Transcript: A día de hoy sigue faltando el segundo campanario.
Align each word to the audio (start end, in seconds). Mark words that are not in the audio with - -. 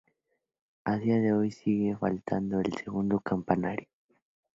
A 0.83 0.97
día 0.97 1.19
de 1.21 1.31
hoy 1.31 1.51
sigue 1.51 1.95
faltando 1.95 2.59
el 2.59 2.73
segundo 2.75 3.19
campanario. 3.19 3.87